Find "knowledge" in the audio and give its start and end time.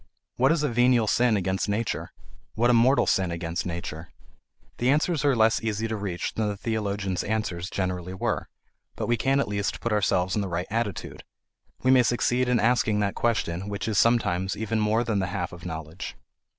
15.67-16.15